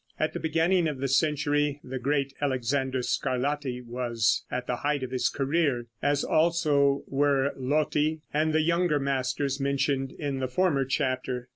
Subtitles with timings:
[0.19, 5.11] At the beginning of the century, the great Alexander Scarlatti was at the height of
[5.11, 11.49] his career, as also were Lotti and the younger masters mentioned in the former chapter.